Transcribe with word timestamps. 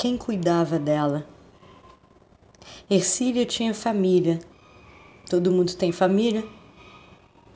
Quem 0.00 0.16
cuidava 0.16 0.78
dela? 0.78 1.26
Ercília 2.88 3.44
tinha 3.44 3.74
família. 3.74 4.38
Todo 5.28 5.50
mundo 5.50 5.74
tem 5.74 5.90
família? 5.90 6.44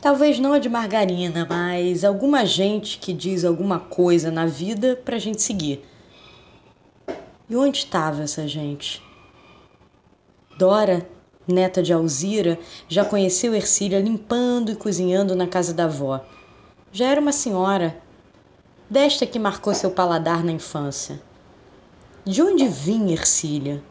Talvez 0.01 0.41
não 0.41 0.53
a 0.53 0.59
de 0.59 0.69
margarina, 0.69 1.47
mas 1.49 2.03
alguma 2.03 2.45
gente 2.45 2.99
que 2.99 3.13
diz 3.13 3.45
alguma 3.45 3.79
coisa 3.79 4.29
na 4.29 4.45
vida 4.45 5.01
pra 5.05 5.21
gente 5.21 5.41
seguir. 5.41 5.85
E 7.49 7.55
onde 7.55 7.79
estava 7.79 8.25
essa 8.25 8.49
gente? 8.49 9.01
Dora, 10.59 11.09
neta 11.47 11.81
de 11.81 11.93
Alzira, 11.93 12.59
já 12.89 13.05
conheceu 13.05 13.55
Ercília 13.55 14.01
limpando 14.01 14.73
e 14.73 14.75
cozinhando 14.75 15.37
na 15.37 15.47
casa 15.47 15.73
da 15.73 15.85
avó. 15.85 16.21
Já 16.91 17.07
era 17.07 17.21
uma 17.21 17.31
senhora, 17.31 18.03
desta 18.91 19.25
que 19.27 19.39
marcou 19.39 19.73
seu 19.73 19.93
paladar 19.93 20.43
na 20.43 20.51
infância. 20.51 21.23
De 22.25 22.41
onde 22.41 22.69
vinha 22.69 23.15
Ercília? 23.15 23.83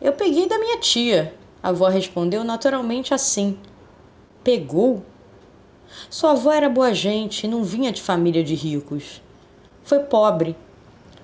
Eu 0.00 0.12
peguei 0.14 0.48
da 0.48 0.58
minha 0.58 0.78
tia, 0.78 1.32
a 1.62 1.68
avó 1.68 1.86
respondeu 1.86 2.42
naturalmente 2.42 3.14
assim. 3.14 3.56
Pegou? 4.42 5.04
Sua 6.10 6.32
avó 6.32 6.50
era 6.50 6.68
boa 6.68 6.92
gente 6.92 7.44
e 7.44 7.48
não 7.48 7.62
vinha 7.62 7.92
de 7.92 8.02
família 8.02 8.42
de 8.42 8.56
ricos. 8.56 9.22
Foi 9.84 10.00
pobre, 10.00 10.56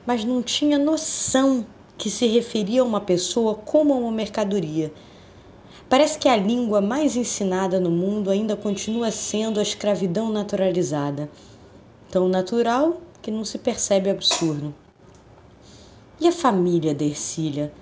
mas 0.06 0.24
não 0.24 0.40
tinha 0.44 0.78
noção 0.78 1.66
que 1.98 2.08
se 2.08 2.28
referia 2.28 2.82
a 2.82 2.84
uma 2.84 3.00
pessoa 3.00 3.56
como 3.56 3.92
a 3.92 3.96
uma 3.96 4.12
mercadoria. 4.12 4.92
Parece 5.88 6.20
que 6.20 6.28
a 6.28 6.36
língua 6.36 6.80
mais 6.80 7.16
ensinada 7.16 7.80
no 7.80 7.90
mundo 7.90 8.30
ainda 8.30 8.54
continua 8.54 9.10
sendo 9.10 9.58
a 9.58 9.62
escravidão 9.64 10.30
naturalizada. 10.30 11.28
Tão 12.12 12.28
natural 12.28 13.00
que 13.20 13.32
não 13.32 13.44
se 13.44 13.58
percebe 13.58 14.08
absurdo. 14.08 14.72
E 16.18 16.26
a 16.26 16.32
família 16.32 16.94
da 16.94 17.04
Ercília? 17.04 17.72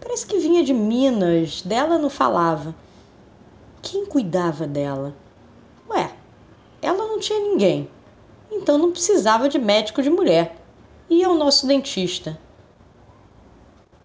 Parece 0.00 0.26
que 0.26 0.38
vinha 0.38 0.64
de 0.64 0.72
Minas, 0.72 1.62
dela 1.62 1.98
não 1.98 2.08
falava. 2.08 2.74
Quem 3.82 4.06
cuidava 4.06 4.66
dela? 4.66 5.14
Ué, 5.88 6.10
ela 6.80 7.06
não 7.06 7.20
tinha 7.20 7.38
ninguém, 7.38 7.88
então 8.50 8.78
não 8.78 8.92
precisava 8.92 9.48
de 9.48 9.58
médico 9.58 10.02
de 10.02 10.08
mulher. 10.08 10.56
Ia 11.10 11.26
ao 11.26 11.34
nosso 11.34 11.66
dentista. 11.66 12.38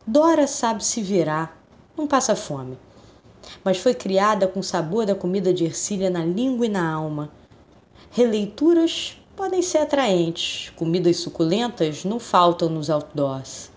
Dora 0.05 0.47
sabe 0.47 0.83
se 0.83 1.01
virar, 1.01 1.57
não 1.97 2.07
passa 2.07 2.35
fome. 2.35 2.77
Mas 3.63 3.77
foi 3.77 3.93
criada 3.93 4.47
com 4.47 4.59
o 4.59 4.63
sabor 4.63 5.05
da 5.05 5.15
comida 5.15 5.53
de 5.53 5.63
Ercília 5.63 6.09
na 6.09 6.25
língua 6.25 6.65
e 6.65 6.69
na 6.69 6.91
alma. 6.91 7.31
Releituras 8.09 9.20
podem 9.41 9.63
ser 9.63 9.79
atraentes, 9.79 10.71
comidas 10.75 11.17
suculentas 11.17 12.05
não 12.05 12.19
faltam 12.19 12.69
nos 12.69 12.91
outdoors. 12.91 13.71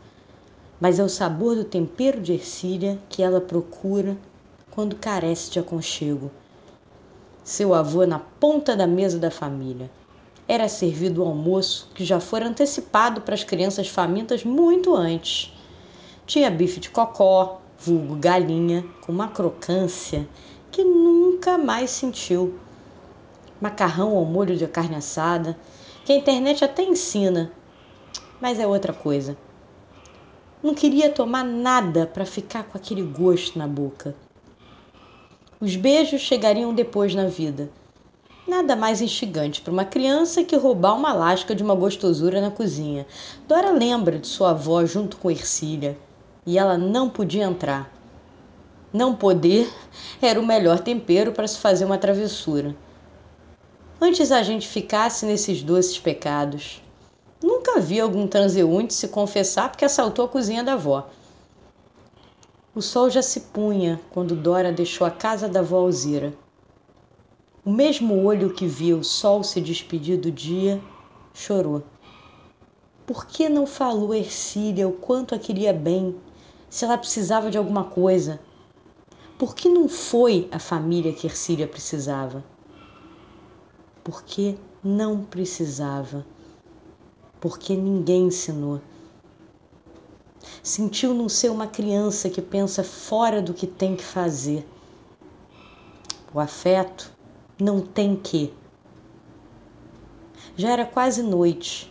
Mas 0.78 0.98
é 0.98 1.02
o 1.02 1.08
sabor 1.08 1.56
do 1.56 1.64
tempero 1.64 2.20
de 2.20 2.34
ercília 2.34 2.98
que 3.08 3.22
ela 3.22 3.40
procura 3.40 4.14
quando 4.70 4.94
carece 4.94 5.50
de 5.50 5.58
aconchego. 5.58 6.30
Seu 7.42 7.72
avô 7.72 8.04
na 8.04 8.18
ponta 8.18 8.76
da 8.76 8.86
mesa 8.86 9.18
da 9.18 9.30
família. 9.30 9.90
Era 10.46 10.68
servido 10.68 11.22
o 11.22 11.26
almoço 11.26 11.88
que 11.94 12.04
já 12.04 12.20
fora 12.20 12.46
antecipado 12.46 13.22
para 13.22 13.34
as 13.34 13.42
crianças 13.42 13.88
famintas 13.88 14.44
muito 14.44 14.94
antes. 14.94 15.50
Tinha 16.26 16.50
bife 16.50 16.78
de 16.78 16.90
cocó, 16.90 17.62
vulgo 17.78 18.16
galinha, 18.16 18.84
com 19.00 19.10
uma 19.10 19.28
crocância 19.28 20.28
que 20.70 20.84
nunca 20.84 21.56
mais 21.56 21.88
sentiu 21.88 22.52
macarrão 23.64 24.14
ao 24.14 24.26
molho 24.26 24.54
de 24.58 24.66
carne 24.66 24.96
assada, 24.96 25.56
que 26.04 26.12
a 26.12 26.16
internet 26.16 26.62
até 26.62 26.82
ensina, 26.82 27.50
mas 28.38 28.60
é 28.60 28.66
outra 28.66 28.92
coisa. 28.92 29.38
Não 30.62 30.74
queria 30.74 31.08
tomar 31.08 31.42
nada 31.42 32.06
para 32.06 32.26
ficar 32.26 32.64
com 32.64 32.76
aquele 32.76 33.00
gosto 33.00 33.58
na 33.58 33.66
boca. 33.66 34.14
Os 35.58 35.76
beijos 35.76 36.20
chegariam 36.20 36.74
depois 36.74 37.14
na 37.14 37.26
vida. 37.26 37.70
Nada 38.46 38.76
mais 38.76 39.00
instigante 39.00 39.62
para 39.62 39.72
uma 39.72 39.86
criança 39.86 40.44
que 40.44 40.56
roubar 40.56 40.94
uma 40.94 41.14
lasca 41.14 41.54
de 41.54 41.62
uma 41.62 41.74
gostosura 41.74 42.42
na 42.42 42.50
cozinha. 42.50 43.06
Dora 43.48 43.70
lembra 43.70 44.18
de 44.18 44.26
sua 44.26 44.50
avó 44.50 44.84
junto 44.84 45.16
com 45.16 45.30
Ercília 45.30 45.96
e 46.44 46.58
ela 46.58 46.76
não 46.76 47.08
podia 47.08 47.44
entrar. 47.44 47.90
Não 48.92 49.14
poder 49.16 49.72
era 50.20 50.38
o 50.38 50.46
melhor 50.46 50.80
tempero 50.80 51.32
para 51.32 51.48
se 51.48 51.58
fazer 51.58 51.86
uma 51.86 51.96
travessura. 51.96 52.76
Antes 54.06 54.30
a 54.30 54.42
gente 54.42 54.68
ficasse 54.68 55.24
nesses 55.24 55.62
doces 55.62 55.98
pecados. 55.98 56.82
Nunca 57.42 57.80
vi 57.80 57.98
algum 57.98 58.26
transeunte 58.26 58.92
se 58.92 59.08
confessar 59.08 59.70
porque 59.70 59.86
assaltou 59.86 60.26
a 60.26 60.28
cozinha 60.28 60.62
da 60.62 60.74
avó. 60.74 61.08
O 62.74 62.82
sol 62.82 63.08
já 63.08 63.22
se 63.22 63.40
punha 63.40 63.98
quando 64.10 64.36
Dora 64.36 64.70
deixou 64.70 65.06
a 65.06 65.10
casa 65.10 65.48
da 65.48 65.60
avó 65.60 65.78
Alzira. 65.78 66.34
O 67.64 67.70
mesmo 67.70 68.22
olho 68.22 68.52
que 68.52 68.66
viu 68.66 68.98
o 68.98 69.04
sol 69.04 69.42
se 69.42 69.58
despedir 69.58 70.18
do 70.18 70.30
dia 70.30 70.82
chorou. 71.32 71.82
Por 73.06 73.24
que 73.24 73.48
não 73.48 73.66
falou 73.66 74.14
Ercília 74.14 74.86
o 74.86 74.92
quanto 74.92 75.34
a 75.34 75.38
queria 75.38 75.72
bem, 75.72 76.14
se 76.68 76.84
ela 76.84 76.98
precisava 76.98 77.50
de 77.50 77.56
alguma 77.56 77.84
coisa? 77.84 78.38
Por 79.38 79.54
que 79.54 79.66
não 79.66 79.88
foi 79.88 80.46
a 80.52 80.58
família 80.58 81.14
que 81.14 81.26
Ercília 81.26 81.66
precisava? 81.66 82.44
Porque 84.04 84.56
não 84.82 85.24
precisava, 85.24 86.26
porque 87.40 87.74
ninguém 87.74 88.26
ensinou. 88.26 88.80
Sentiu 90.62 91.14
não 91.14 91.26
ser 91.26 91.50
uma 91.50 91.66
criança 91.66 92.28
que 92.28 92.42
pensa 92.42 92.84
fora 92.84 93.40
do 93.40 93.54
que 93.54 93.66
tem 93.66 93.96
que 93.96 94.04
fazer. 94.04 94.68
O 96.34 96.38
afeto 96.38 97.10
não 97.58 97.80
tem 97.80 98.14
que. 98.14 98.52
Já 100.54 100.70
era 100.72 100.84
quase 100.84 101.22
noite. 101.22 101.90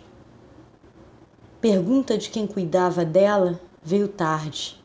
Pergunta 1.59 2.18
de 2.18 2.30
quem 2.30 2.45
cuidava 2.45 3.03
dela 3.03 3.59
veio 3.81 4.07
tarde. 4.07 4.80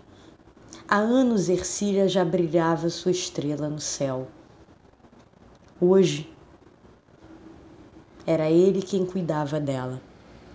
Há 0.88 0.96
anos 0.96 1.50
Ercília 1.50 2.08
já 2.08 2.24
brilhava 2.24 2.88
sua 2.88 3.10
estrela 3.10 3.68
no 3.68 3.80
céu. 3.80 4.28
Hoje 5.80 6.30
era 8.28 8.50
ele 8.50 8.82
quem 8.82 9.06
cuidava 9.06 9.58
dela. 9.58 10.02